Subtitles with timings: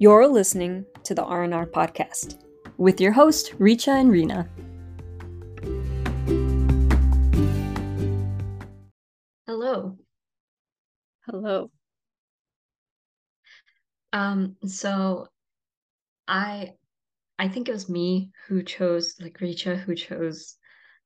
[0.00, 2.38] You're listening to the R&R podcast
[2.76, 4.48] with your host Reecha and Reena.
[9.48, 9.98] Hello.
[11.26, 11.72] Hello.
[14.12, 15.26] Um so
[16.28, 16.74] I
[17.40, 20.54] I think it was me who chose like Reecha who chose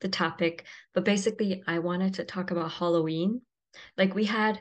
[0.02, 3.40] the topic, but basically I wanted to talk about Halloween.
[3.96, 4.60] Like we had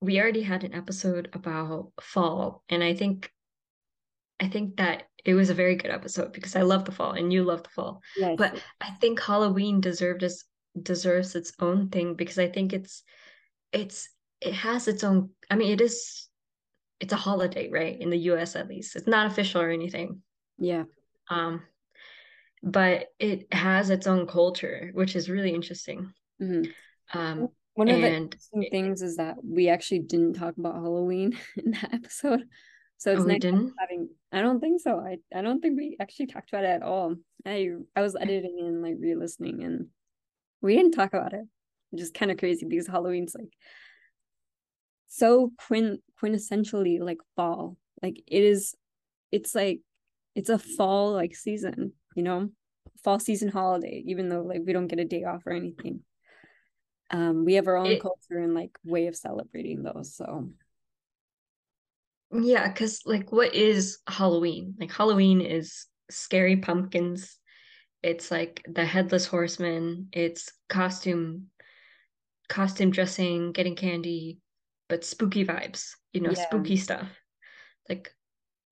[0.00, 3.32] we already had an episode about fall and I think
[4.40, 7.32] I think that it was a very good episode because I love the fall and
[7.32, 8.02] you love the fall.
[8.16, 8.34] Yes.
[8.36, 10.44] But I think Halloween deserved its
[10.80, 13.02] deserves its own thing because I think it's
[13.72, 14.08] it's
[14.40, 16.28] it has its own I mean it is
[17.00, 17.98] it's a holiday, right?
[17.98, 18.96] In the US at least.
[18.96, 20.22] It's not official or anything.
[20.58, 20.84] Yeah.
[21.30, 21.62] Um
[22.62, 26.12] but it has its own culture, which is really interesting.
[26.40, 26.72] Mhm.
[27.12, 31.70] Um One of the interesting things is that we actually didn't talk about Halloween in
[31.72, 32.44] that episode.
[32.98, 33.74] So it's Oh, we nice didn't?
[33.78, 34.98] having I don't think so.
[34.98, 37.16] I I don't think we actually talked about it at all.
[37.44, 39.88] I I was editing and like re-listening and
[40.62, 41.44] we didn't talk about it.
[41.90, 43.52] Which is kind of crazy because Halloween's like
[45.08, 47.76] so quin quintessentially like fall.
[48.02, 48.74] Like it is
[49.30, 49.80] it's like
[50.34, 52.50] it's a fall like season, you know?
[53.02, 56.00] Fall season holiday, even though like we don't get a day off or anything.
[57.10, 60.14] Um, we have our own It- culture and like way of celebrating those.
[60.16, 60.50] So
[62.32, 64.74] Yeah, because like what is Halloween?
[64.78, 67.38] Like Halloween is scary pumpkins.
[68.02, 70.08] It's like the headless horseman.
[70.12, 71.50] It's costume
[72.48, 74.38] costume dressing, getting candy,
[74.88, 76.44] but spooky vibes, you know, Yeah.
[76.44, 77.08] spooky stuff.
[77.88, 78.14] Like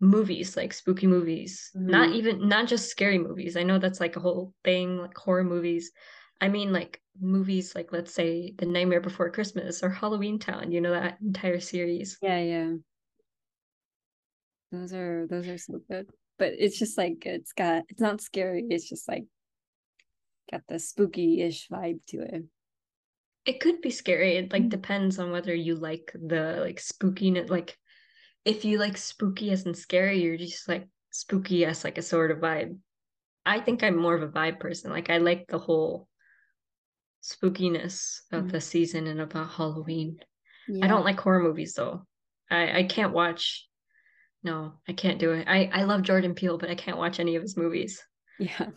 [0.00, 1.70] movies, like spooky movies.
[1.74, 2.14] Not Mhm.
[2.14, 3.56] even not just scary movies.
[3.56, 5.92] I know that's like a whole thing, like horror movies.
[6.40, 10.80] I mean like movies like let's say The Nightmare Before Christmas or Halloween Town, you
[10.80, 12.18] know, that entire series.
[12.20, 12.72] yeah, yeah.
[14.72, 16.08] Those are those are so good.
[16.38, 19.24] But it's just like it's got it's not scary, it's just like
[20.50, 22.44] got the spooky-ish vibe to it.
[23.44, 24.36] It could be scary.
[24.36, 24.70] It like Mm.
[24.70, 27.50] depends on whether you like the like spookiness.
[27.50, 27.76] Like
[28.44, 32.30] if you like spooky as in scary, you're just like spooky as like a sort
[32.30, 32.78] of vibe.
[33.44, 34.90] I think I'm more of a vibe person.
[34.90, 36.08] Like I like the whole
[37.22, 38.52] spookiness of Mm.
[38.52, 40.18] the season and about Halloween.
[40.80, 42.06] I don't like horror movies though.
[42.50, 43.68] I I can't watch.
[44.42, 45.46] No, I can't do it.
[45.48, 48.02] I I love Jordan Peele, but I can't watch any of his movies.
[48.38, 48.70] Yeah.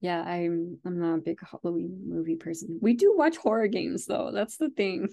[0.00, 2.78] Yeah, I'm I'm not a big Halloween movie person.
[2.82, 4.32] We do watch horror games though.
[4.34, 5.08] That's the thing.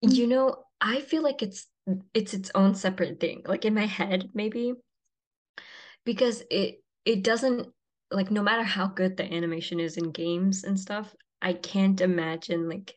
[0.00, 1.66] You know, I feel like it's
[2.14, 3.42] it's its own separate thing.
[3.44, 4.72] Like in my head, maybe
[6.04, 7.68] because it it doesn't
[8.10, 12.68] like no matter how good the animation is in games and stuff, I can't imagine
[12.68, 12.94] like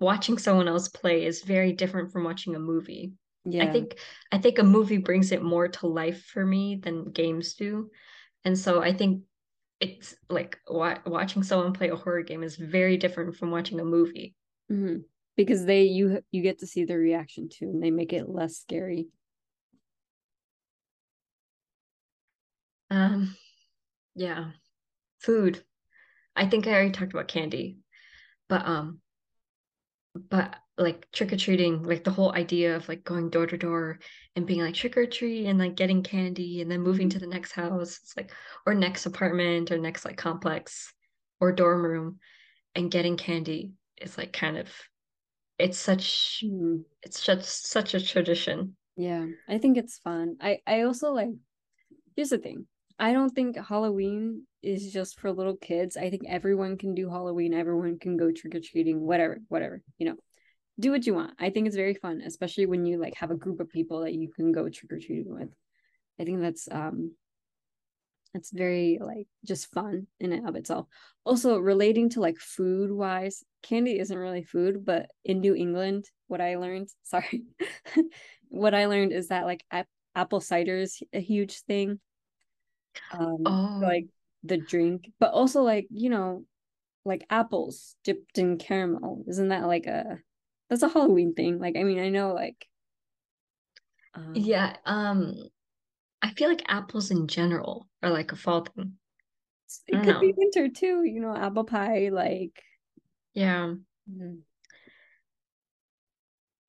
[0.00, 3.12] watching someone else play is very different from watching a movie.
[3.44, 3.64] Yeah.
[3.64, 3.98] I think
[4.30, 7.90] I think a movie brings it more to life for me than games do.
[8.44, 9.24] And so I think
[9.80, 13.84] it's like wa watching someone play a horror game is very different from watching a
[13.84, 14.34] movie.
[14.70, 15.04] Mhm.
[15.36, 18.58] Because they you you get to see their reaction too, and they make it less
[18.58, 19.08] scary.
[22.90, 23.36] Um,
[24.14, 24.52] yeah.
[25.20, 25.64] Food.
[26.36, 27.78] I think I already talked about candy,
[28.48, 29.00] but um,
[30.14, 33.98] but like trick or treating, like the whole idea of like going door to door
[34.36, 37.26] and being like trick or treat and like getting candy and then moving to the
[37.26, 38.32] next house, it's like
[38.66, 40.92] or next apartment or next like complex
[41.40, 42.18] or dorm room
[42.76, 44.68] and getting candy is like kind of
[45.58, 46.84] it's such Mhm.
[47.02, 48.76] it's such such a tradition.
[48.96, 50.36] Yeah, I think it's fun.
[50.40, 51.30] I I also like
[52.16, 52.66] here's the thing.
[52.98, 55.96] I don't think Halloween is just for little kids.
[55.96, 57.54] I think everyone can do Halloween.
[57.54, 60.16] Everyone can go trick or treating, whatever, whatever, you know.
[60.80, 61.34] Do what you want.
[61.38, 64.14] I think it's very fun, especially when you like have a group of people that
[64.14, 65.50] you can go trick or treating with.
[66.18, 67.12] I think that's um
[68.32, 70.86] that's very like just fun in and of itself.
[71.24, 76.40] Also, relating to like food wise, candy isn't really food, but in New England, what
[76.40, 77.44] I learned, sorry,
[78.48, 82.00] what I learned is that like ap- apple cider is a huge thing.
[83.12, 83.80] Um, Oh.
[83.82, 84.06] like
[84.44, 86.44] the drink, but also like, you know,
[87.04, 89.24] like apples dipped in caramel.
[89.28, 90.18] Isn't that like a
[90.72, 91.58] that's a Halloween thing?
[91.58, 92.66] Like, I mean, I know like
[94.14, 95.34] um, Yeah, um
[96.22, 98.94] I feel like apples in general are like a fall thing.
[99.88, 102.62] It could be winter too, you know, apple pie, like
[103.34, 103.74] Yeah.
[104.10, 104.42] Mhm.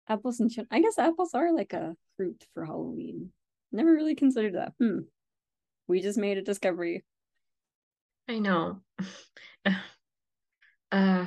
[0.08, 0.52] Apples and.
[0.70, 3.32] I guess apples are like a fruit for Halloween.
[3.72, 4.74] Never really considered that.
[4.80, 5.00] Hmm.
[5.88, 7.04] We just made a discovery.
[8.28, 8.82] I know.
[10.92, 11.26] Uh,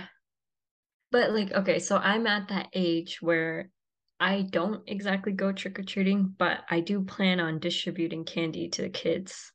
[1.11, 3.71] but like, okay, so I'm at that age where
[4.19, 8.83] I don't exactly go trick or treating, but I do plan on distributing candy to
[8.83, 9.53] the kids.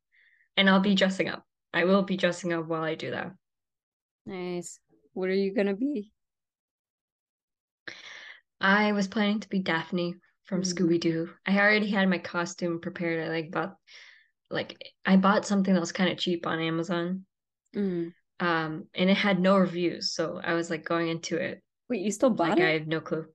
[0.58, 1.46] And I'll be dressing up.
[1.74, 3.34] I will be dressing up while I do that.
[4.26, 4.80] Nice.
[5.14, 6.12] What are you gonna be?
[8.60, 10.16] I was planning to be Daphne
[10.46, 10.66] from Mm.
[10.66, 11.34] Scooby Doo.
[11.46, 13.26] I already had my costume prepared.
[13.26, 13.76] I like bought
[14.50, 17.26] like I bought something that was kind of cheap on Amazon.
[17.76, 18.12] Mm.
[18.42, 21.62] Um, and it had no reviews, so I was like going into it
[21.92, 22.64] Wait, you still bought like it?
[22.64, 23.26] I have no clue.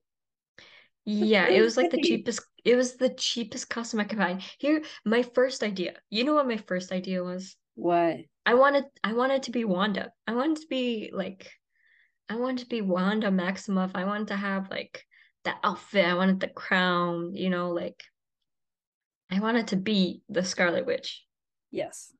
[1.05, 2.41] Yeah, it was like the cheapest.
[2.65, 4.41] It was the cheapest costume I could find.
[4.57, 5.93] Here, my first idea.
[6.09, 7.55] You know what my first idea was?
[7.75, 8.17] What?
[8.47, 10.11] I wanted I wanted to be Wanda.
[10.25, 11.51] I wanted to be like
[12.29, 13.91] I wanted to be Wanda Maximoff.
[13.93, 15.05] I wanted to have like
[15.43, 16.03] the outfit.
[16.03, 18.01] I wanted the crown, you know, like
[19.31, 21.23] I wanted to be the Scarlet Witch.
[21.69, 22.11] Yes.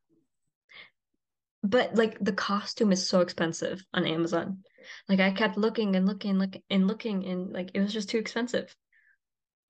[1.69, 4.64] But like the costume is so expensive on Amazon.
[5.10, 8.19] Like I kept looking and looking, looking and looking, and like it was just too
[8.19, 8.74] expensive.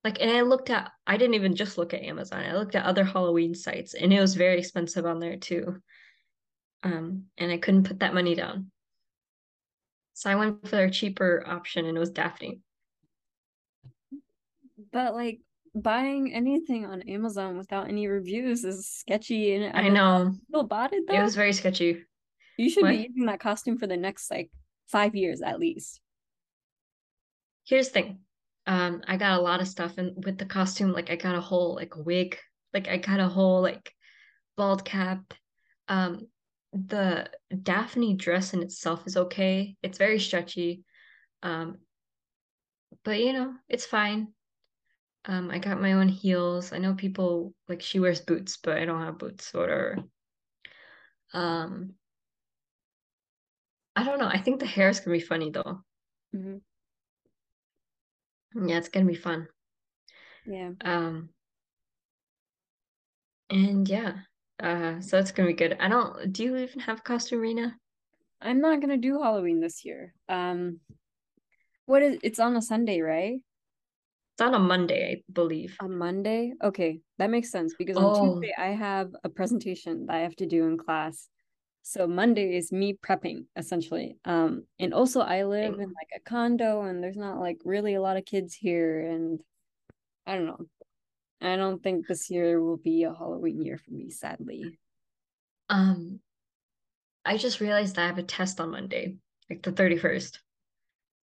[0.04, 2.44] Like, and I looked at, I didn't even just look at Amazon.
[2.44, 5.82] I looked at other Halloween sites, and it was very expensive on there too.
[6.84, 8.72] Um, and I couldn't put that money down.
[10.14, 12.60] So I went for a cheaper option, and it was Daphne.
[14.92, 15.40] But like
[15.82, 21.04] buying anything on Amazon without any reviews is sketchy and I know still bought it
[21.08, 22.04] it was very sketchy.
[22.58, 22.92] You should What?
[22.92, 24.50] be using that costume for the next like
[24.88, 26.02] five years at least.
[27.66, 28.20] Here's the thing.
[28.66, 31.42] Um, I got a lot of stuff, and with the costume, like I got a
[31.42, 32.38] whole like wig,
[32.74, 33.94] like I got a whole like
[34.58, 35.34] bald cap.
[35.88, 36.28] Um,
[36.74, 37.30] the
[37.64, 39.78] Daphne dress in itself is okay.
[39.84, 40.84] It's very stretchy.
[41.44, 41.78] Um,
[43.04, 44.30] but you know, it's fine.
[45.28, 46.72] Um, I got my own heels.
[46.72, 49.98] I know people like she wears boots, but I don't have boots or whatever.
[51.34, 51.94] Um,
[53.96, 54.28] I don't know.
[54.28, 55.82] I think the hair is gonna be funny though.
[56.34, 56.62] Mhm.
[58.56, 59.48] Yeah, it's gonna be fun.
[60.46, 60.72] Yeah.
[60.82, 61.30] Um,
[63.50, 64.20] and yeah,
[64.62, 65.76] uh, so it's gonna be good.
[65.80, 66.32] I don't.
[66.32, 67.74] Do you even have a costume, Reena?
[68.42, 70.14] I'm not gonna do Halloween this year.
[70.30, 70.80] Um,
[71.86, 73.42] what is it's on a Sunday, right?
[74.38, 75.76] It's on a Monday, I believe.
[75.80, 76.54] On Monday?
[76.64, 80.36] Okay, that makes sense because on Oh, Tuesday I have a presentation that I have
[80.36, 81.28] to do in class.
[81.82, 84.20] So Monday is me prepping essentially.
[84.26, 88.02] Um, and also I live in like a condo and there's not like really a
[88.02, 89.40] lot of kids here and
[90.28, 90.68] I don't know.
[91.42, 94.78] I don't think this year will be a Halloween year for me, sadly.
[95.68, 96.20] Um,
[97.26, 99.16] I just realized I have a test on Monday,
[99.50, 100.38] like the 31st.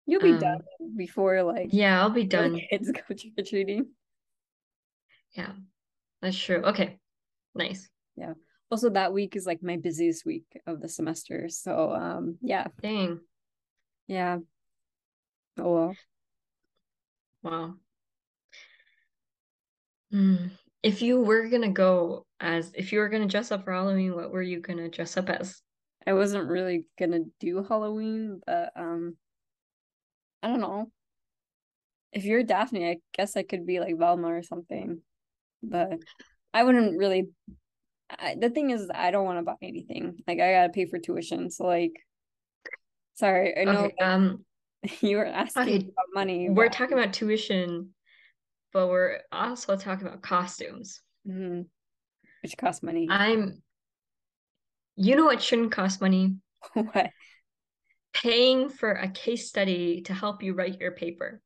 [0.06, 2.60] You'll be done Um, before like yeah, I'll be done.
[2.70, 3.88] kids go trick or treating.
[5.34, 5.52] Yeah,
[6.22, 6.62] that's true.
[6.64, 6.98] Okay,
[7.56, 7.90] nice.
[8.16, 8.34] Yeah.
[8.70, 11.48] Also that week is like my busiest week of the semester.
[11.50, 13.20] So um yeah, Dang.
[14.08, 14.40] yeah.
[15.58, 15.96] Oh well.
[17.44, 17.76] Wow.
[20.12, 20.48] Hmm.
[20.84, 24.32] If you were gonna go as, if you were gonna dress up for Halloween, what
[24.32, 25.62] were you gonna dress up as?
[26.06, 29.16] I wasn't really gonna do Halloween, but um
[30.44, 30.92] I don't know.
[32.12, 35.02] If you're Daphne, I guess I could be like Velma or something.
[35.64, 36.00] But
[36.54, 37.30] I wouldn't really
[38.10, 40.18] I, the thing is I don't want to buy anything.
[40.28, 41.50] Like I gotta pay for tuition.
[41.52, 41.94] So like
[43.16, 44.46] sorry, I know Okay, um,
[45.02, 47.94] you were asking okay, about money, we're but talking about tuition,
[48.74, 51.02] but we're also talking about costumes.
[51.28, 51.68] mhm,
[52.44, 53.08] which cost money.
[53.10, 53.62] I'm,
[54.96, 56.36] you know what shouldn't cost money?
[56.74, 57.12] What?
[58.14, 61.42] Paying for a case study to help you write your paper.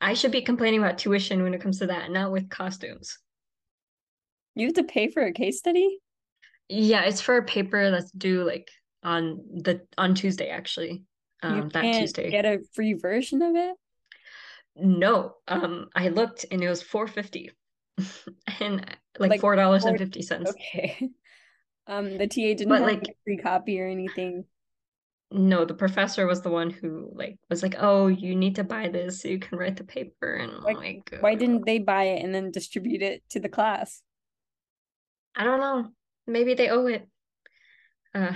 [0.00, 3.18] I should be complaining about tuition when it comes to that, not with costumes.
[4.54, 5.98] You have to pay for a case study?
[6.68, 8.68] Yeah, it's for a paper that's due like
[9.02, 11.02] on the on Tuesday actually.
[11.42, 12.30] You Um, that can't Tuesday.
[12.30, 13.76] get a free version of it?
[14.76, 17.50] No, um, I looked and it was 450
[18.60, 18.86] and
[19.18, 20.50] like Like four dollars and four fifty cents.
[20.50, 21.10] okay.
[21.86, 24.44] Um the TA didn't But have like free copy or anything.
[25.32, 28.88] No, the professor was the one who like was like, "Oh, you need to buy
[28.88, 32.04] this so you can write the paper." And I'm Why like, why didn't they buy
[32.04, 34.02] it and then distribute it to the class?
[35.34, 35.90] I don't know.
[36.26, 37.08] Maybe they owe it.
[38.14, 38.32] Uh,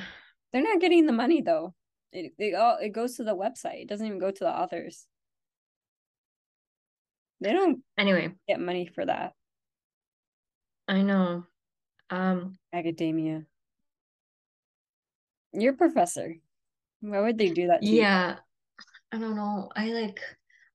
[0.52, 1.74] They're not getting the money though.
[2.12, 3.82] It it all it goes to the website.
[3.82, 5.06] It doesn't even go to the authors.
[7.40, 9.34] They don't anyway, get money for that.
[10.88, 11.46] I know.
[12.10, 13.46] Um, Academia.
[15.52, 16.36] You're professor.
[17.04, 18.00] Why would they do that to you?
[18.00, 18.36] yeah,
[19.12, 19.70] I don't know.
[19.76, 20.20] I like,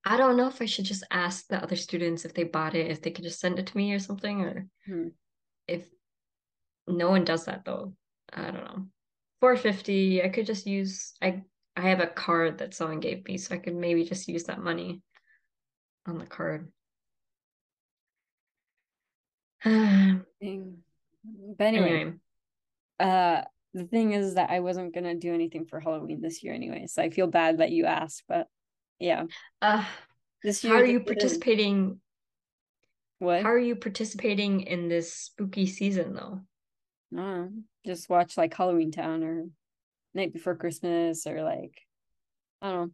[0.05, 2.91] I don't know if I should just ask the other students if they bought it,
[2.91, 5.07] if they could just send it to me or something, or Hmm.
[5.67, 5.87] if
[6.87, 7.93] no one does that though.
[8.31, 8.85] I don't know.
[9.41, 11.43] 450, I could just use I
[11.75, 14.59] I have a card that someone gave me, so I could maybe just use that
[14.61, 15.01] money.
[16.07, 16.71] on the card.
[19.63, 20.25] but anyway,
[21.61, 22.13] anyway,
[22.99, 23.41] uh,
[23.73, 27.01] the thing is that I wasn't gonna do anything for Halloween this year anyway, so
[27.01, 28.47] I feel bad that you asked, but
[28.99, 29.25] yeah.
[29.61, 29.85] Uh,
[30.43, 31.99] this year, how are you participating?
[33.19, 33.43] What?
[33.43, 36.41] How are you participating in this spooky season though?
[37.17, 37.47] Uh,
[37.85, 39.45] just watch like Halloween Town or
[40.13, 41.73] Night Before Christmas or like
[42.61, 42.91] I don't know.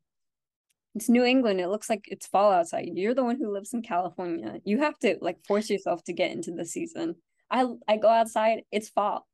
[0.95, 1.59] It's New England.
[1.59, 2.89] It looks like it's fall outside.
[2.93, 4.59] You're the one who lives in California.
[4.63, 7.15] You have to like force yourself to get into the season.
[7.51, 9.27] I I go outside, it's fall.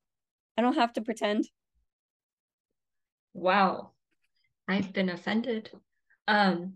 [0.58, 1.50] I don't have to pretend.
[3.34, 3.92] Wow.
[4.68, 5.72] I've been offended.
[6.28, 6.74] Um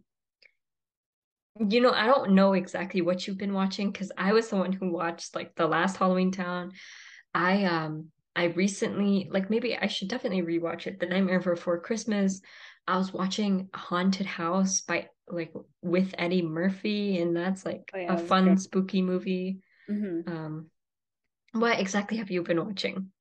[1.57, 4.73] you know, I don't know exactly what you've been watching because I was the one
[4.73, 6.73] who watched like the last Halloween Town.
[7.33, 10.99] I um I recently like maybe I should definitely rewatch it.
[10.99, 12.41] The Nightmare Before Christmas.
[12.87, 18.13] I was watching Haunted House by like with Eddie Murphy, and that's like oh, yeah,
[18.13, 18.61] a fun, good.
[18.61, 19.59] spooky movie.
[19.89, 20.31] Mm-hmm.
[20.31, 20.69] Um,
[21.53, 23.11] what exactly have you been watching?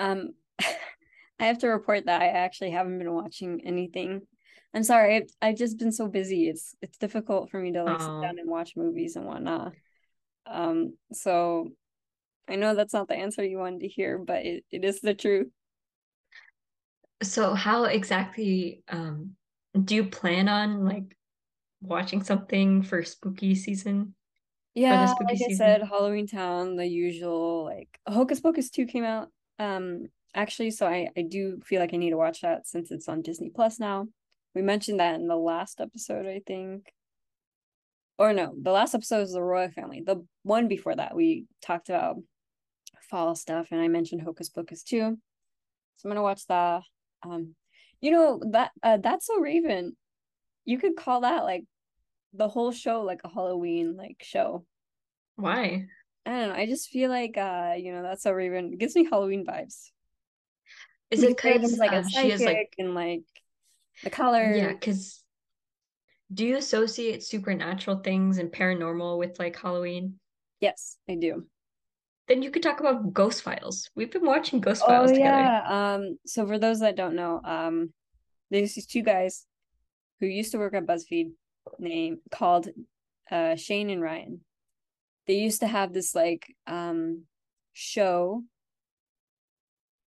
[0.00, 0.30] Um,
[1.38, 4.22] I have to report that I actually haven't been watching anything.
[4.74, 6.48] I'm sorry, I've, I've just been so busy.
[6.48, 8.04] It's it's difficult for me to like oh.
[8.20, 9.72] sit down and watch movies and whatnot.
[10.46, 11.70] Um, so
[12.48, 15.14] I know that's not the answer you wanted to hear, but it, it is the
[15.14, 15.48] truth.
[17.22, 19.32] So how exactly um
[19.84, 21.16] do you plan on like
[21.80, 24.14] watching something for spooky season?
[24.74, 25.52] Yeah, spooky like season?
[25.52, 29.28] I said, Halloween Town, the usual like Hocus Pocus 2 came out.
[29.60, 33.08] Um actually, so I, I do feel like I need to watch that since it's
[33.08, 34.08] on Disney Plus now.
[34.54, 36.92] We mentioned that in the last episode, I think.
[38.18, 40.02] Or no, the last episode was the Royal Family.
[40.04, 42.16] The one before that, we talked about
[43.08, 45.18] fall stuff, and I mentioned Hocus Pocus too.
[45.96, 46.82] So I'm gonna watch that.
[47.22, 47.54] Um,
[48.00, 49.96] you know that uh, that's so Raven.
[50.64, 51.64] You could call that like
[52.34, 54.64] the whole show like a Halloween like show.
[55.36, 55.86] Why?
[56.30, 56.54] I don't know.
[56.54, 59.90] I just feel like uh, you know, that's so Raven gives me Halloween vibes.
[61.10, 63.22] Is it because like uh, she is like and like
[64.04, 64.52] the color?
[64.54, 65.24] Yeah, because
[66.32, 70.20] do you associate supernatural things and paranormal with like Halloween?
[70.60, 71.46] Yes, I do.
[72.28, 73.90] Then you could talk about Ghost Files.
[73.96, 75.36] We've been watching Ghost Files oh, together.
[75.36, 75.94] Yeah.
[75.94, 77.92] Um, so for those that don't know, um,
[78.52, 79.46] there's these two guys
[80.20, 81.32] who used to work at BuzzFeed
[81.80, 82.68] name called
[83.32, 84.42] uh Shane and Ryan.
[85.26, 87.24] They used to have this like um
[87.72, 88.42] show.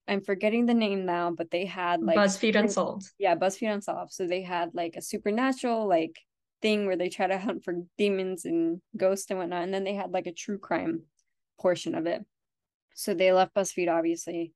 [0.07, 3.09] I'm forgetting the name now, but they had like BuzzFeed Unsolved.
[3.17, 4.11] Yeah, BuzzFeed Unsolved.
[4.11, 6.19] So they had like a supernatural like
[6.61, 9.63] thing where they try to hunt for demons and ghosts and whatnot.
[9.63, 11.03] And then they had like a true crime
[11.59, 12.25] portion of it.
[12.95, 14.53] So they left BuzzFeed, obviously,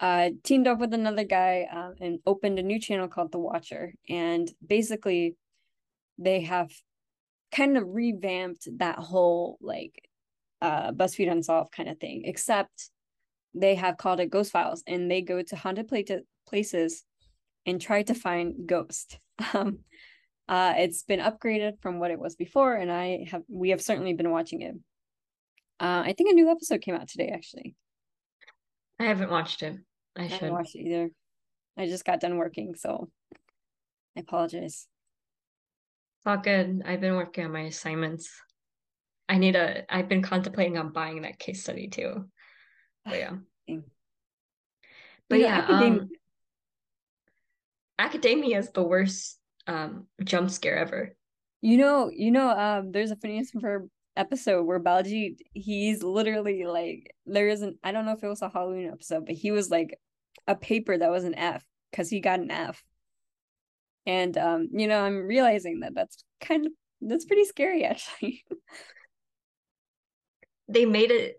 [0.00, 3.94] uh, teamed up with another guy uh, and opened a new channel called The Watcher.
[4.08, 5.36] And basically,
[6.18, 6.70] they have
[7.52, 10.08] kind of revamped that whole like
[10.60, 12.90] uh, BuzzFeed Unsolved kind of thing, except
[13.54, 15.90] they have called it Ghost Files and they go to haunted
[16.48, 17.04] places
[17.66, 19.18] and try to find ghosts.
[19.54, 19.80] Um,
[20.48, 24.12] uh, it's been upgraded from what it was before, and I have we have certainly
[24.12, 24.74] been watching it.
[25.80, 27.74] Uh, I think a new episode came out today, actually.
[29.00, 29.76] I haven't watched it.
[30.16, 31.10] I, I should watch it either.
[31.76, 33.08] I just got done working, so
[34.16, 34.86] I apologize.
[36.24, 36.82] All good.
[36.84, 38.30] I've been working on my assignments.
[39.28, 39.84] I need a.
[39.92, 42.26] I've been contemplating on buying that case study too.
[43.04, 43.32] But yeah.
[45.28, 46.00] but yeah, academia.
[46.00, 46.08] Um,
[47.98, 51.16] academia is the worst um jump scare ever.
[51.60, 57.14] You know, you know, um, there's a Phineas Ferb episode where Baljeet he's literally like
[57.24, 59.98] there isn't I don't know if it was a Halloween episode, but he was like
[60.46, 62.82] a paper that was an F because he got an F.
[64.06, 68.44] And um, you know, I'm realizing that that's kind of that's pretty scary actually.
[70.68, 71.36] they made it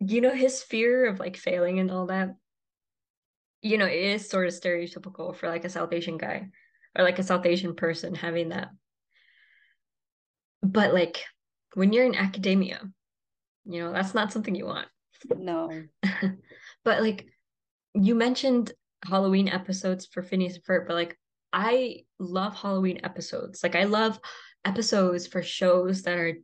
[0.00, 2.34] you know his fear of like failing and all that
[3.60, 6.48] you know it is sort of stereotypical for like a south asian guy
[6.96, 8.70] or like a south asian person having that
[10.62, 11.24] but like
[11.74, 12.80] when you're in academia,
[13.64, 14.88] you know, that's not something you want.
[15.36, 15.70] No.
[16.84, 17.26] but like
[17.94, 18.72] you mentioned
[19.04, 21.18] Halloween episodes for Phineas and Ferb, but like
[21.52, 23.62] I love Halloween episodes.
[23.62, 24.18] Like I love
[24.64, 26.34] episodes for shows that are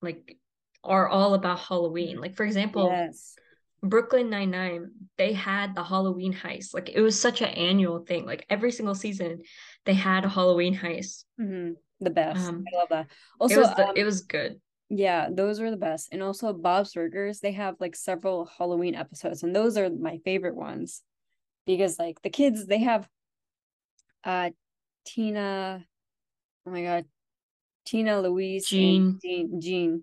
[0.00, 0.36] like
[0.84, 2.20] are all about Halloween.
[2.20, 3.36] Like for example, yes.
[3.82, 6.74] Brooklyn Nine Nine, they had the Halloween heist.
[6.74, 8.26] Like it was such an annual thing.
[8.26, 9.42] Like every single season,
[9.84, 11.24] they had a Halloween heist.
[11.40, 12.48] Mm-hmm the best.
[12.48, 13.06] Um, I love that.
[13.40, 14.60] Also, it was, the, um, it was good.
[14.88, 16.08] Yeah, those were the best.
[16.12, 20.56] And also Bob's Burgers, they have like several Halloween episodes, and those are my favorite
[20.56, 21.02] ones
[21.66, 23.08] because like the kids, they have
[24.24, 24.50] uh
[25.04, 25.84] Tina,
[26.66, 27.04] oh my god,
[27.84, 29.60] Tina, Louise, Gene Jean.
[29.60, 30.02] Gene.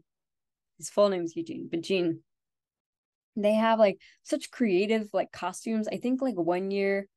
[0.77, 2.21] His full name is Eugene, but Gene
[3.35, 5.87] They have like such creative like costumes.
[5.87, 7.07] I think like one year,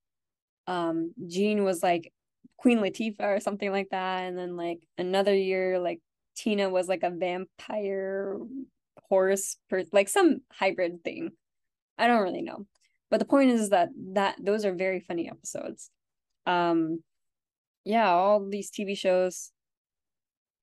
[0.67, 2.13] um, Gene was like
[2.57, 6.01] Queen Latifah or something like that, and then like another year, like
[6.37, 8.39] Tina was like a vampire
[9.09, 11.31] horse, per- like some hybrid thing.
[11.99, 12.67] I don't really know,
[13.11, 15.91] but the point is that that those are very funny episodes.
[16.47, 17.03] Um,
[17.85, 19.51] yeah, all these TV shows,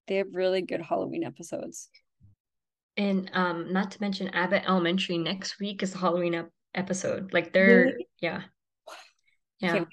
[0.07, 1.89] they have really good Halloween episodes.
[2.97, 7.33] And um, not to mention Abbott Elementary next week is the Halloween ep- episode.
[7.33, 8.07] Like they're Really?
[8.19, 8.41] yeah.
[9.59, 9.85] Yeah.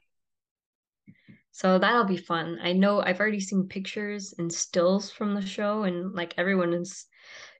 [1.50, 2.59] So that'll be fun.
[2.62, 7.07] I know I've already seen pictures and stills from the show and like everyone is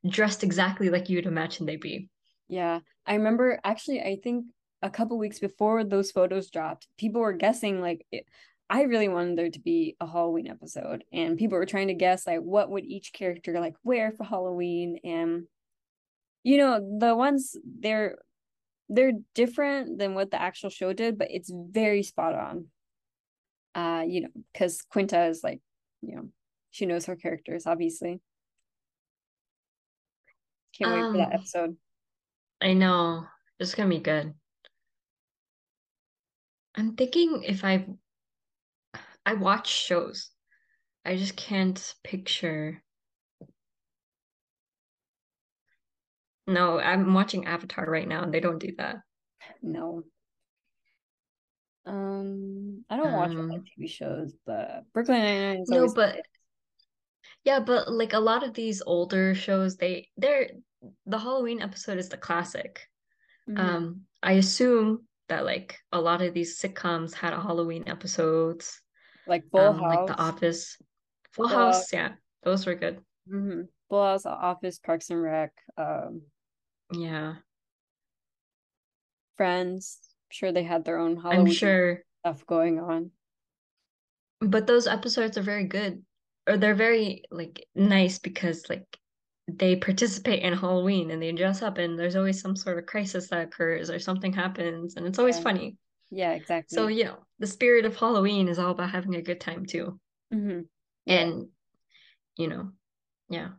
[0.09, 2.11] dressed exactly like you'd imagine they'd be.
[2.49, 4.47] Yeah, I remember actually, I think
[4.87, 8.27] a couple weeks before those photos dropped, people were guessing like it,
[8.69, 12.27] I really wanted there to be a Halloween episode, and people were trying to guess
[12.27, 15.45] like what would each character like wear for Halloween, and
[16.43, 18.19] you know the ones they're
[18.89, 22.67] they're different than what the actual show did, but it's very spot on.
[23.75, 25.61] Uh, you know, because Quinta is like,
[26.03, 26.29] you know,
[26.71, 28.21] she knows her characters, obviously.
[30.79, 31.77] Can't wait for that Um, episode.
[32.61, 33.27] I know.
[33.59, 34.35] It's gonna be good.
[36.77, 37.87] I'm thinking if I've
[39.25, 40.31] I watch shows.
[41.05, 42.83] I just can't picture.
[46.47, 48.99] No, I'm watching Avatar right now and they don't do that.
[49.63, 50.05] No.
[51.87, 56.21] Um, I don't watch of Um, TV shows, but Brooklyn Nine-Nine is no, but
[57.45, 60.51] yeah, but like a lot of these older shows, they they're
[61.07, 62.89] the Halloween episode is the classic.
[63.49, 63.59] Mhm.
[63.59, 68.81] Um, I assume that like a lot of these sitcoms had a Halloween episodes,
[69.27, 70.77] like Full um, like The Office,
[71.33, 71.93] Full Full House, House.
[71.93, 73.01] yeah, those were good.
[73.29, 76.23] hmm Full House, Office, Parks and Rec, um,
[76.93, 77.37] Yeah,
[79.37, 79.99] Friends.
[80.31, 83.13] Sure, they had their own I'm sure, stuff going on.
[84.41, 86.05] but those episodes are very good,
[86.47, 88.99] or they're very like nice because like
[89.49, 93.29] they participate in Halloween and they dress up and there's always some sort of crisis
[93.29, 95.77] that occurs or something happens and it's always Yeah, funny.
[96.11, 96.77] yeah, exactly.
[96.77, 100.01] So, you know, the spirit of Halloween is all about having a good time too.
[100.33, 100.63] hmm
[101.07, 101.23] Yeah.
[101.23, 101.49] And,
[102.37, 102.73] you know,
[103.29, 103.51] yeah.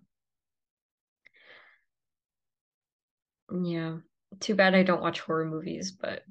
[3.52, 4.00] Yeah.
[4.40, 6.24] Too bad I don't watch horror movies, but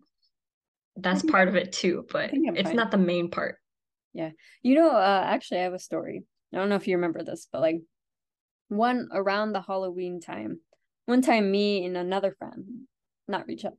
[0.96, 2.76] that's part of it too, but it's fine.
[2.76, 3.58] not the main part.
[4.12, 4.30] Yeah.
[4.62, 6.24] You know, uh, actually, I have a story.
[6.52, 7.80] I don't know if you remember this, but like
[8.68, 10.60] one around the Halloween time,
[11.06, 12.86] one time me and another friend,
[13.28, 13.72] not Reecha,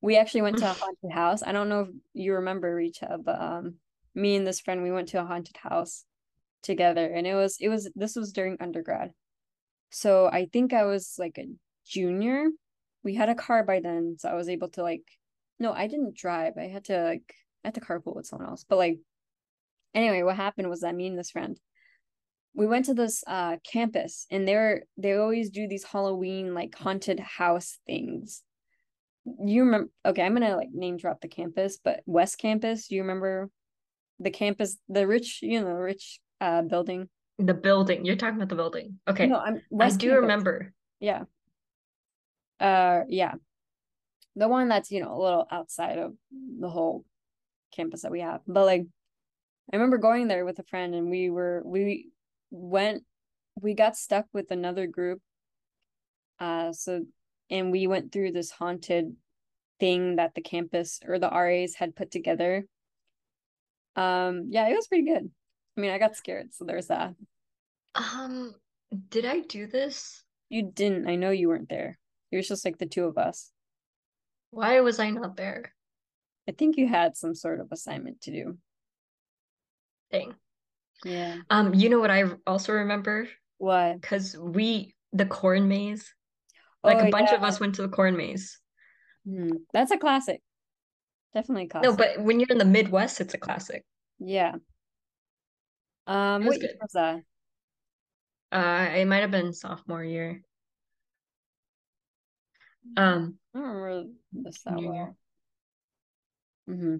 [0.00, 1.42] we actually went to a haunted house.
[1.42, 3.74] I don't know if you remember Reecha, but um,
[4.14, 6.04] me and this friend, we went to a haunted house
[6.62, 9.12] together, and it was it was this was during undergrad.
[9.90, 11.46] So I think I was like a
[11.86, 12.46] junior.
[13.02, 15.04] We had a car by then, so I was able to like,
[15.58, 16.54] no, I didn't drive.
[16.58, 17.34] I had to like,
[17.64, 18.64] I had to carpool with someone else.
[18.68, 18.98] But like,
[19.94, 21.58] anyway, what happened was that me and this friend,
[22.56, 27.20] we went to this uh campus, and they're they always do these Halloween like haunted
[27.20, 28.42] house things.
[29.44, 29.90] You remember?
[30.04, 32.88] Okay, I'm gonna like name drop the campus, but West Campus.
[32.88, 33.50] Do you remember
[34.18, 37.08] the campus, the rich, you know, rich uh building?
[37.38, 38.98] The building, you're talking about the building.
[39.06, 39.26] Okay.
[39.26, 40.20] No, I'm I do Campus.
[40.22, 40.72] remember.
[41.00, 41.24] Yeah.
[42.58, 43.34] Uh, yeah.
[44.36, 46.14] The one that's, you know, a little outside of
[46.60, 47.04] the whole
[47.74, 48.40] campus that we have.
[48.46, 48.86] But like
[49.70, 52.08] I remember going there with a friend and we were we
[52.56, 53.04] went
[53.60, 55.20] we got stuck with another group.
[56.38, 57.04] Uh so
[57.50, 59.16] and we went through this haunted
[59.78, 62.66] thing that the campus or the RAs had put together.
[63.94, 65.30] Um yeah, it was pretty good.
[65.76, 67.14] I mean, I got scared, so there's that.
[67.94, 68.54] Um,
[69.10, 70.22] did I do this?
[70.48, 71.08] You didn't.
[71.08, 71.98] I know you weren't there.
[72.30, 73.50] It was just like the two of us.
[74.50, 75.74] Why was I not there?
[76.48, 78.58] I think you had some sort of assignment to do.
[80.10, 80.34] Dang.
[81.04, 81.36] Yeah.
[81.50, 83.28] Um, you know what I also remember?
[83.58, 84.00] What?
[84.00, 86.14] Because we, the corn maze,
[86.84, 87.36] like Oh a bunch yeah.
[87.36, 88.58] of us went to the corn maze.
[89.26, 89.50] Hmm.
[89.72, 90.42] That's a classic.
[91.34, 91.98] Definitely a No, classic.
[91.98, 93.84] but when you're in the Midwest, it's a classic.
[94.18, 94.56] Yeah.
[96.06, 97.22] Um, It what year was that?
[98.52, 100.42] Uh, it might have been sophomore year.
[102.96, 105.16] Um, I don't remember this that well.
[106.68, 106.96] Mm-hmm.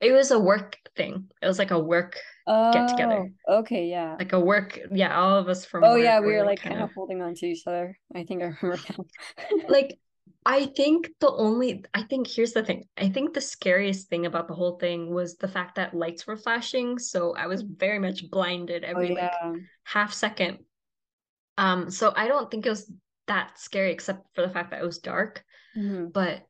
[0.00, 1.30] It was a work thing.
[1.42, 2.16] It was like a work
[2.70, 3.30] get together.
[3.48, 4.18] Oh, okay, yeah.
[4.18, 6.80] Like a work, yeah, all of us from Oh yeah, we were were like kind
[6.80, 7.98] of holding on to each other.
[8.14, 9.06] I think I remember now.
[9.68, 9.98] like
[10.46, 12.84] I think the only I think here's the thing.
[12.96, 16.36] I think the scariest thing about the whole thing was the fact that lights were
[16.36, 19.32] flashing, so I was very much blinded Oh every like
[19.84, 20.60] half second
[21.56, 22.90] Um, so I don't think it was
[23.26, 25.44] that scary except for the fact that it was dark.
[25.76, 26.08] Mm-hmm.
[26.12, 26.46] But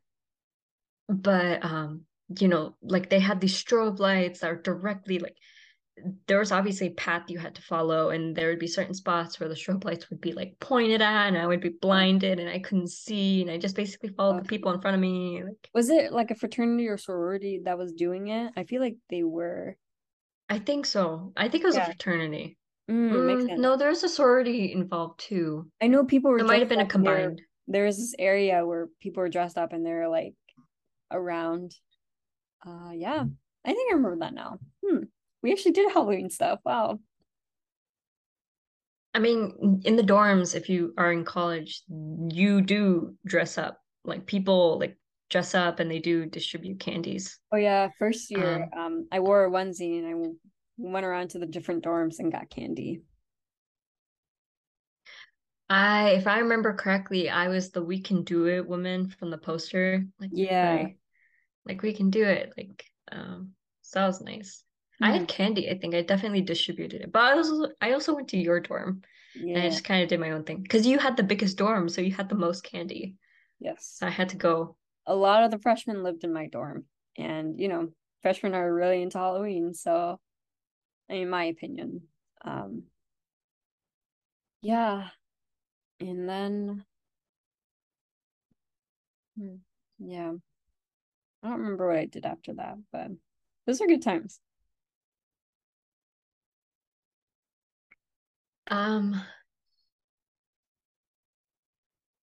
[1.09, 2.07] but um,
[2.39, 5.37] you know, like they had these strobe lights that are directly like
[6.27, 9.39] there was obviously a path you had to follow and there would be certain spots
[9.39, 12.49] where the strobe lights would be like pointed at and I would be blinded and
[12.49, 15.69] I couldn't see and I just basically followed the people in front of me like
[15.75, 18.53] Was it like a fraternity or sorority that was doing it?
[18.57, 19.77] I feel like they were.
[20.49, 21.33] I think so.
[21.37, 22.57] I think it was a fraternity.
[22.91, 25.71] Mm, Mm, no, there's a sorority involved too.
[25.81, 26.39] I know people were.
[26.39, 27.43] It might have been a up and combined.
[27.69, 30.35] There was this area where people were dressed up and they're like
[31.11, 31.75] around.
[32.67, 33.25] Uh, yeah,
[33.65, 34.59] I think I remember that now.
[34.87, 35.05] Hmm.
[35.43, 36.61] We actually did Halloween stuff.
[36.65, 37.01] Wow.
[39.15, 43.81] I mean, in the dorms, if you are in college, you do dress up.
[44.05, 44.97] Like people like
[45.31, 47.39] dress up and they do distribute candies.
[47.53, 50.31] Oh yeah, first year, um, I wore a onesie and I
[50.79, 53.03] went around to the different dorms and got candy.
[55.69, 59.39] I, if I remember correctly, I was the "We Can Do It" woman from the
[59.39, 60.05] poster.
[60.19, 60.89] Like, Yeah.
[61.71, 62.53] Like we can do it.
[62.57, 64.65] Like, um, so that was nice.
[65.03, 65.15] I Mhm.
[65.19, 65.71] had candy.
[65.71, 69.03] I think I definitely distributed it, but I also I also went to your dorm
[69.55, 71.89] and I just kind of did my own thing because you had the biggest dorm,
[71.89, 73.17] so you had the most candy.
[73.61, 73.97] Yes.
[73.99, 74.77] So I had to go.
[75.07, 79.03] A lot of the freshmen lived in my dorm, and you know, freshmen are really
[79.03, 79.75] into Halloween.
[79.75, 80.21] So,
[81.09, 82.09] in my opinion,
[82.45, 82.85] um,
[84.63, 85.11] yeah.
[86.01, 86.87] And then,
[89.37, 89.57] hmm,
[89.99, 90.33] yeah,
[91.43, 93.11] I don't remember what I did after that, but
[93.67, 94.41] those are good times.
[98.71, 99.21] Um,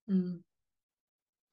[0.08, 0.39] mm,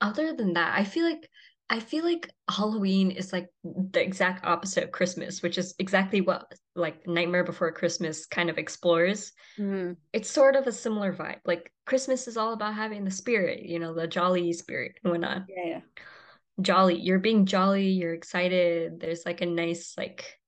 [0.01, 1.29] other than that, I feel like
[1.71, 6.53] I feel like Halloween is like the exact opposite of Christmas, which is exactly what
[6.77, 9.33] like Nightmare Before Christmas kind of explores.
[9.59, 9.97] Mhm.
[10.13, 11.41] It's sort of a similar vibe.
[11.47, 15.45] Like Christmas is all about having the spirit, you know, the jolly spirit and whatnot.
[15.49, 15.81] Yeah, yeah.
[16.61, 19.01] Jolly, you're being jolly, you're excited.
[19.01, 20.39] There's like a nice like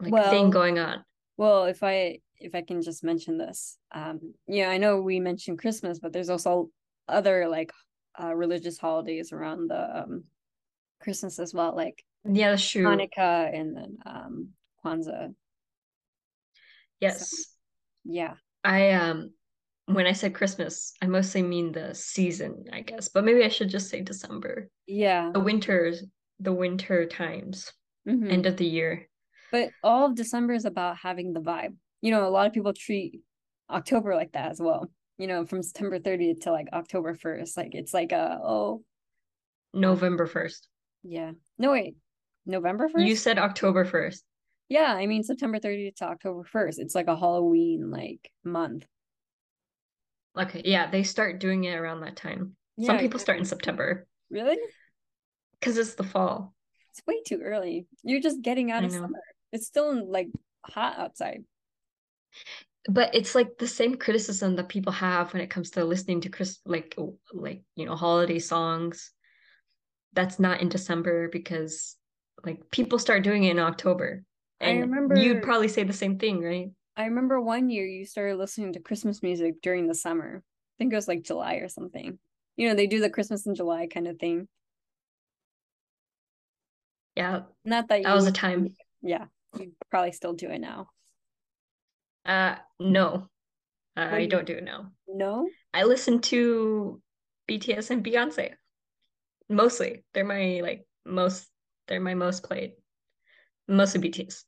[0.00, 1.04] like thing going on.
[1.36, 5.58] well, if I if I can just mention this, um, yeah, I know we mentioned
[5.58, 6.70] Christmas, but there's also
[7.08, 7.72] other like
[8.20, 10.24] uh religious holidays around the um
[11.00, 12.86] Christmas as well, like Yeah, that's true.
[12.86, 14.48] Hanukkah and then um
[14.84, 15.34] Kwanzaa.
[17.00, 17.54] Yes.
[18.04, 18.34] Yeah.
[18.64, 19.30] I um
[19.86, 23.08] when I said Christmas, I mostly mean the season, I guess.
[23.08, 24.68] But maybe I should just say December.
[24.86, 25.30] Yeah.
[25.32, 26.04] The winters,
[26.40, 27.72] the winter times,
[28.06, 28.30] Mhm.
[28.30, 29.08] end of the year.
[29.52, 31.76] But all of December is about having the vibe.
[32.00, 33.22] You know, a lot of people treat
[33.70, 34.90] October like that as well.
[35.18, 37.56] You know, from September 30th to like October 1st.
[37.56, 38.82] Like it's like a oh
[39.72, 40.68] November 1st.
[41.02, 41.32] yeah.
[41.58, 41.96] No wait.
[42.46, 43.06] November 1st?
[43.06, 44.22] You said October 1st.
[44.68, 46.78] Yeah, I mean September 30th to October 1st.
[46.78, 48.86] It's like a Halloween like month.
[50.38, 52.56] Okay, yeah, they start doing it around that time.
[52.76, 53.44] Yeah, Some people start in.
[53.44, 54.58] September Really?
[55.60, 56.54] because it's the fall.
[56.90, 57.86] It's way too early.
[58.02, 58.98] You're just getting out I of know.
[59.00, 59.20] summer.
[59.52, 60.28] It's still like
[60.66, 61.44] hot outside.
[62.88, 66.28] But it's like the same criticism that people have when it comes to listening to
[66.28, 66.94] Chris like
[67.32, 69.12] like you know holiday songs.
[70.12, 71.96] That's not in December because
[72.44, 74.22] like people start doing it in October.
[74.60, 76.70] I And remember- you'd probably say the same thing, right?
[76.96, 80.42] I remember one year you started listening to Christmas music during the summer.
[80.44, 82.18] I think it was like July or something.
[82.56, 84.48] You know, they do the Christmas in July kind of thing.
[87.16, 88.74] Yeah, Not that you that was a time.
[89.02, 89.26] Yeah,
[89.58, 90.88] you probably still do it now.
[92.26, 93.28] Uh no.
[93.96, 94.90] Uh, I don't do it now.
[95.06, 95.48] No?
[95.72, 97.00] I listen to
[97.48, 98.54] BTS and Beyonce.
[99.48, 100.04] Mostly.
[100.12, 101.48] They're my like most
[101.86, 102.72] they're my most played.
[103.68, 104.44] Mostly BTS.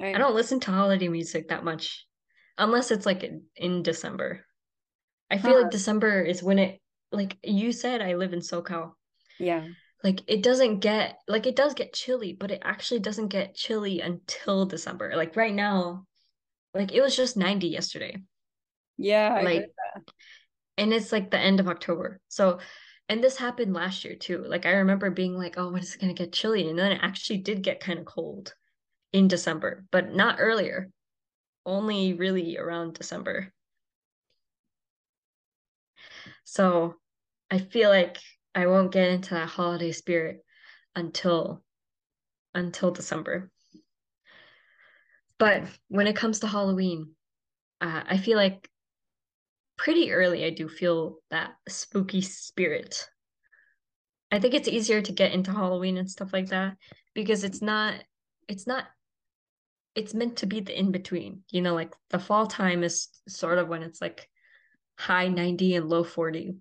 [0.00, 2.06] I don't listen to holiday music that much
[2.58, 3.24] unless it's like
[3.56, 4.44] in, December.
[5.30, 5.56] I feel Huh.
[5.56, 5.70] like uh-huh.
[5.70, 6.80] December is when it
[7.12, 8.92] like you said I live in SoCal.
[9.38, 9.66] Yeah.
[10.02, 14.00] Like it doesn't get like it does get chilly, but it actually doesn't get chilly
[14.00, 15.12] until December.
[15.16, 16.06] Like right now,
[16.74, 18.22] like it was just 90 yesterday.
[18.96, 19.64] Yeah, I like
[20.76, 22.20] and it's like the end of October.
[22.28, 22.58] So
[23.08, 24.44] and this happened last year too.
[24.46, 26.68] Like I remember being like, oh, when is it gonna get chilly?
[26.68, 28.54] And then it actually did get kind of cold
[29.14, 30.90] in December, but not earlier.
[31.64, 33.52] Only really around December.
[36.42, 36.96] So
[37.50, 38.18] I feel like
[38.54, 40.44] I won't get into that holiday spirit
[40.96, 41.62] until
[42.54, 43.50] until December.
[45.38, 47.14] But when it comes to Halloween,
[47.80, 48.68] uh, I feel like
[49.76, 53.08] pretty early I do feel that spooky spirit.
[54.32, 56.76] I think it's easier to get into Halloween and stuff like that
[57.14, 57.94] because it's not
[58.48, 58.86] it's not
[59.94, 61.42] it's meant to be the in between.
[61.50, 64.28] You know, like the fall time is sort of when it's like
[64.98, 66.54] high 90 and low 40.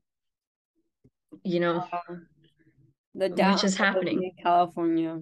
[1.43, 2.15] You know, uh,
[3.15, 5.21] the down which is happening in California.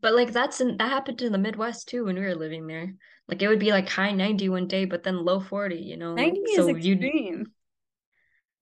[0.00, 2.94] But like that's in that happened in the Midwest too when we were living there.
[3.28, 6.14] Like it would be like high 90 one day, but then low 40, you know.
[6.14, 7.52] 90 so is extreme.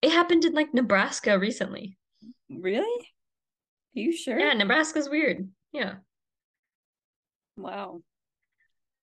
[0.03, 1.97] It happened in like Nebraska recently.
[2.51, 3.07] Really?
[3.97, 4.39] Are you sure?
[4.39, 5.49] Yeah, Nebraska's weird.
[5.73, 5.95] Yeah.
[7.59, 8.03] Wow.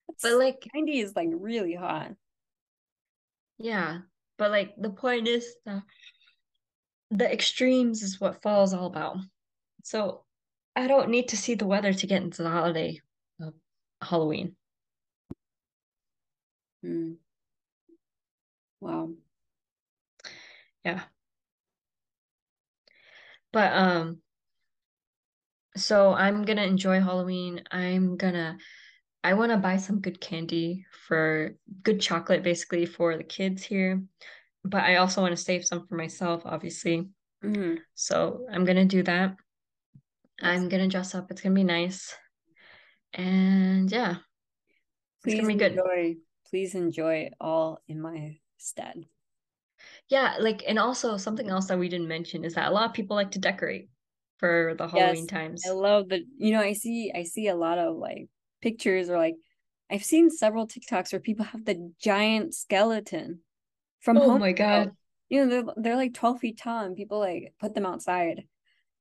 [0.07, 2.13] That's, but like 90 is like really hot.
[3.57, 3.99] Yeah.
[4.37, 5.83] But like the point is the,
[7.11, 9.17] the extremes is what fall is all about.
[9.83, 10.23] So
[10.75, 12.99] I don't need to see the weather to get into the holiday
[13.41, 13.53] of
[14.01, 14.55] Halloween.
[16.81, 17.13] Hmm.
[18.79, 19.11] Wow.
[20.83, 21.03] Yeah.
[23.51, 24.21] But um
[25.75, 27.63] so I'm gonna enjoy Halloween.
[27.71, 28.57] I'm gonna
[29.23, 34.03] I want to buy some good candy for good chocolate basically for the kids here.
[34.63, 37.09] But I also want to save some for myself, obviously.
[37.43, 37.75] Mm-hmm.
[37.93, 39.35] So I'm gonna do that.
[40.41, 41.31] I'm gonna dress up.
[41.31, 42.15] It's gonna be nice.
[43.13, 44.17] And yeah.
[45.23, 45.71] Please it's gonna be good.
[45.71, 46.15] enjoy.
[46.49, 49.05] Please enjoy all in my stead.
[50.07, 52.93] Yeah, like and also something else that we didn't mention is that a lot of
[52.93, 53.89] people like to decorate
[54.37, 55.63] for the Halloween yes, times.
[55.67, 58.27] I love the you know, I see I see a lot of like
[58.61, 59.35] pictures or like
[59.89, 63.39] I've seen several TikToks where people have the giant skeleton
[64.01, 64.39] from oh home.
[64.39, 64.91] my god.
[65.29, 68.43] You know, they're they're like 12 feet tall and people like put them outside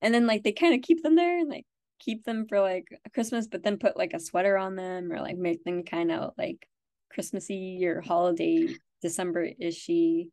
[0.01, 1.67] and then like they kind of keep them there and like
[1.99, 5.39] keep them for like Christmas, but then put like a sweater on them or like
[5.39, 6.67] make them kind of like
[7.11, 8.69] Christmassy or holiday
[9.01, 10.29] December ishy.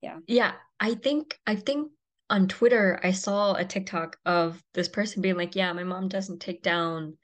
[0.00, 0.18] Yeah.
[0.26, 0.52] Yeah.
[0.80, 1.90] I think I think
[2.30, 6.40] on Twitter I saw a TikTok of this person being like, Yeah, my mom doesn't
[6.40, 7.16] take down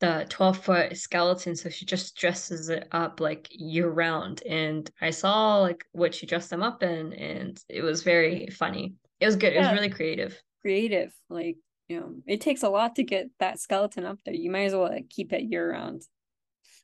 [0.00, 5.10] the 12 foot skeleton so she just dresses it up like year round and i
[5.10, 9.36] saw like what she dressed them up in and it was very funny it was
[9.36, 9.58] good yeah.
[9.58, 11.12] it was really creative creative.
[11.28, 11.56] Like,
[11.88, 14.34] you know, it takes a lot to get that skeleton up there.
[14.34, 16.02] You might as well like, keep it year round.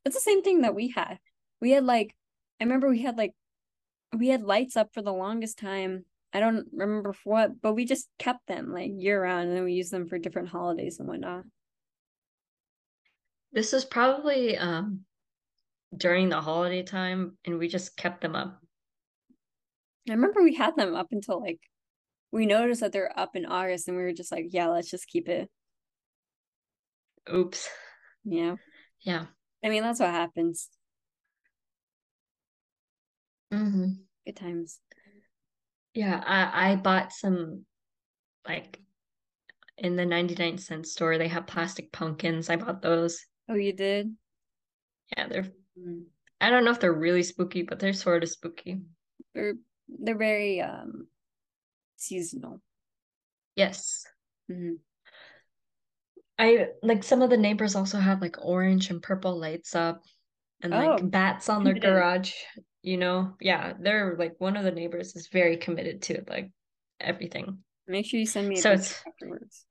[0.05, 1.19] It's the same thing that we had.
[1.61, 2.15] We had like,
[2.61, 3.35] I remember we had like,
[4.17, 6.05] we had lights up for the longest time.
[6.33, 9.65] I don't remember for what, but we just kept them like year round and then
[9.65, 11.45] we used them for different holidays and whatnot.
[13.53, 15.01] This is probably um
[15.97, 18.61] during the holiday time and we just kept them up.
[20.09, 21.61] I remember we had them up until like
[22.33, 25.07] we noticed that they're up in August and we were just like, yeah, let's just
[25.07, 25.49] keep it.
[27.33, 27.69] Oops.
[28.25, 28.57] Yeah.
[29.01, 29.27] Yeah.
[29.65, 30.69] I mean, that's what happens.
[33.53, 33.93] Mm-hmm.
[34.27, 34.81] Good times.
[35.97, 37.65] Yeah, I, I bought some
[38.47, 38.79] like
[39.79, 42.51] in the 99 cent store, they have plastic pumpkins.
[42.51, 43.19] I bought those.
[43.49, 44.15] Oh, you did?
[45.17, 46.03] Yeah, they're mm.
[46.39, 48.83] I don't know if they're really spooky, but they're sort of spooky.
[49.35, 49.55] They're
[49.89, 51.07] they're very um
[51.97, 52.61] seasonal.
[53.55, 54.05] Yes.
[54.51, 54.75] Mm-hmm.
[56.39, 60.03] I like some of the neighbors also have like orange and purple lights up
[60.61, 62.35] and oh, like bats on their garage,
[62.87, 63.35] you know.
[63.41, 66.51] Yeah, they're like one of the neighbors is very committed to like
[67.01, 67.59] everything.
[67.87, 69.67] Make sure you send me so it's, afterwards.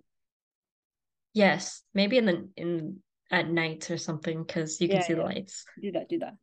[1.33, 2.97] Yes, maybe in the in
[3.31, 5.19] at night or something because you can yeah, see yeah.
[5.19, 5.65] the lights.
[5.81, 6.35] Do that, do that.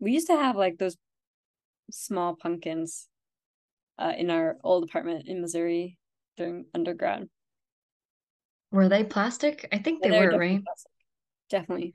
[0.00, 0.96] We used to have like those
[1.90, 3.06] small pumpkins
[3.98, 5.98] uh, in our old apartment in Missouri
[6.36, 7.28] during undergrad.
[8.72, 9.68] Were they plastic?
[9.72, 10.64] I think they, yeah, were, definitely right?
[10.64, 10.92] Plastic.
[11.48, 11.94] Definitely.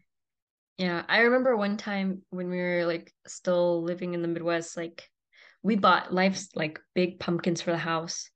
[0.82, 5.08] Yeah, I remember one time when we were like still living in the Midwest, like
[5.62, 8.32] we bought life's like big pumpkins for the house.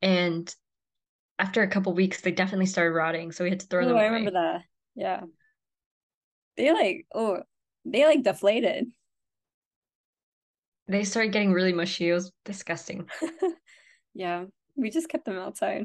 [0.00, 0.50] And
[1.38, 3.96] after a couple weeks, they definitely started rotting, so we had to throw oh, them
[3.96, 4.04] away.
[4.04, 4.62] I remember that.
[4.94, 5.20] Yeah.
[6.56, 7.42] They like oh,
[7.84, 8.86] they like deflated
[10.86, 12.08] they started getting really mushy.
[12.08, 13.10] It was disgusting.
[14.14, 15.84] yeah, we just kept them outside.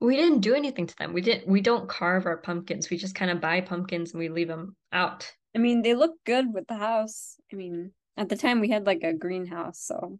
[0.00, 1.12] We didn't do anything to them.
[1.12, 1.48] We didn't.
[1.48, 2.90] We don't carve our pumpkins.
[2.90, 5.30] We just kind of buy pumpkins and we leave them out.
[5.54, 7.36] I mean, they look good with the house.
[7.52, 10.18] I mean, at the time we had like a greenhouse, so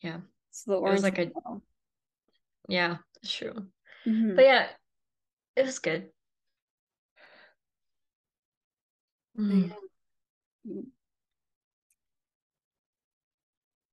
[0.00, 0.18] yeah.
[0.50, 1.30] So the orange it was like a
[2.68, 3.66] yeah, true.
[4.06, 4.36] Mm-hmm.
[4.36, 4.66] But yeah,
[5.56, 6.08] it was good.
[9.38, 9.70] Mm.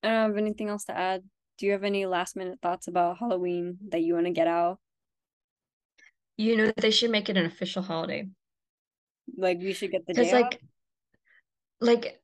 [0.03, 1.23] I don't have anything else to add.
[1.57, 4.79] Do you have any last minute thoughts about Halloween that you want to get out?
[6.37, 8.27] You know, that they should make it an official holiday.
[9.37, 10.57] Like we should get the day like, off?
[11.79, 12.19] like,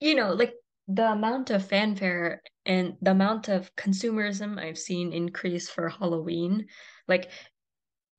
[0.00, 0.54] you know, like
[0.88, 6.66] the amount of fanfare and the amount of consumerism I've seen increase for Halloween,
[7.06, 7.30] like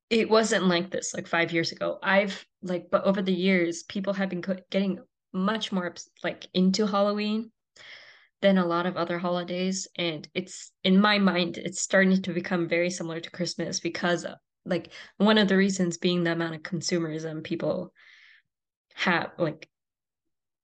[0.10, 2.00] it wasn't like this like five years ago.
[2.02, 5.00] I've like, but over the years, people have been co- getting
[5.34, 7.52] much more like into Halloween
[8.41, 12.67] than a lot of other holidays, and it's in my mind, it's starting to become
[12.67, 16.62] very similar to Christmas because of, like one of the reasons being the amount of
[16.62, 17.93] consumerism people
[18.95, 19.69] have like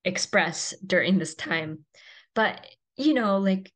[0.03, 1.85] express during this time.
[2.33, 2.65] But
[2.97, 3.71] you know, like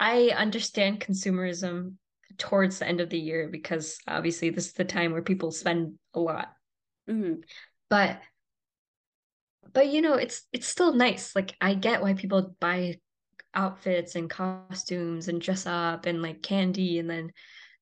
[0.00, 1.94] I understand consumerism
[2.36, 5.94] towards the end of the year because obviously this is the time where people spend
[6.14, 6.48] a lot.
[7.08, 7.40] Mm-hmm.
[7.90, 8.20] But
[9.72, 11.34] but you know, it's it's still nice.
[11.34, 12.96] Like I get why people buy
[13.54, 17.32] outfits and costumes and dress up and like candy and then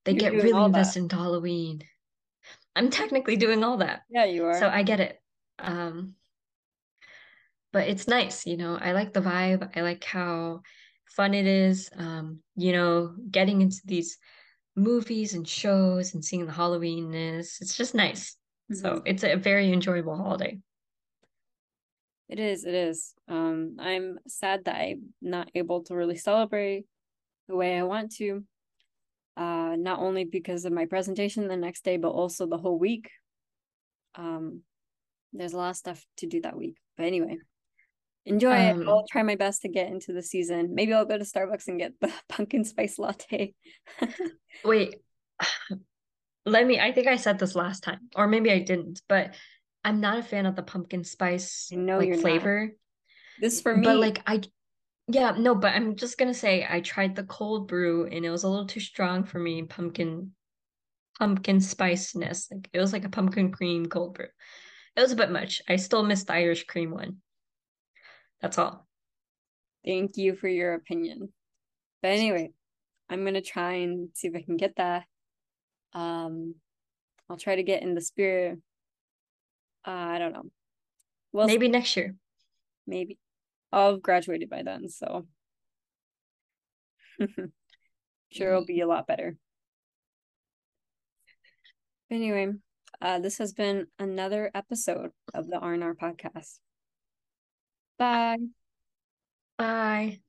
[0.05, 1.81] they You're get really invested into Halloween.
[2.75, 4.03] I'm technically doing all that.
[4.09, 4.59] Yeah, you are.
[4.59, 5.21] So I get it.
[5.59, 6.13] Um
[7.73, 8.77] but it's nice, you know.
[8.79, 9.69] I like the vibe.
[9.75, 10.61] I like how
[11.05, 11.89] fun it is.
[11.95, 14.17] Um, you know, getting into these
[14.75, 17.61] movies and shows and seeing the Halloweenness.
[17.61, 18.35] It's just nice.
[18.71, 18.81] Mm-hmm.
[18.81, 20.59] So it's a very enjoyable holiday.
[22.29, 23.13] It is, it is.
[23.27, 26.85] Um, I'm sad that I'm not able to really celebrate
[27.47, 28.43] the way I want to.
[29.37, 33.11] Uh, not only because of my presentation the next day, but also the whole week.
[34.15, 34.61] Um,
[35.31, 36.77] there's a lot of stuff to do that week.
[36.97, 37.37] But anyway,
[38.25, 38.87] enjoy um, it.
[38.87, 40.73] I'll try my best to get into the season.
[40.73, 43.53] Maybe I'll go to Starbucks and get the pumpkin spice latte.
[44.65, 44.95] wait,
[46.45, 46.79] let me.
[46.79, 49.35] I think I said this last time, or maybe I didn't, but
[49.83, 52.65] I'm not a fan of the pumpkin spice no, like flavor.
[52.65, 52.71] Not.
[53.39, 54.41] This for me, but like I,
[55.07, 58.43] yeah, no, but I'm just gonna say I tried the cold brew and it was
[58.43, 59.63] a little too strong for me.
[59.63, 60.31] Pumpkin,
[61.19, 64.27] pumpkin spiciness, like it was like a pumpkin cream cold brew.
[64.95, 65.61] It was a bit much.
[65.69, 67.17] I still miss the Irish cream one.
[68.41, 68.87] That's all.
[69.85, 71.31] Thank you for your opinion.
[72.01, 72.51] But anyway,
[73.09, 75.05] I'm gonna try and see if I can get that.
[75.93, 76.55] Um,
[77.29, 78.59] I'll try to get in the spirit.
[79.87, 80.43] Uh, I don't know.
[81.31, 82.15] Well, maybe next year.
[82.85, 83.17] Maybe.
[83.71, 85.27] I'll have graduated by then, so
[88.31, 89.37] sure it'll be a lot better.
[92.11, 92.53] Anyway,
[93.01, 96.59] uh, this has been another episode of the R&R podcast.
[97.97, 98.37] Bye.
[99.57, 100.19] Bye.